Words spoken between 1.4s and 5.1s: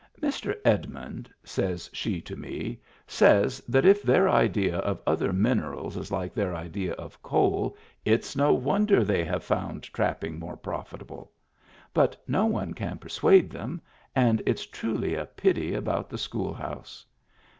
says she to me, "says that if their idea of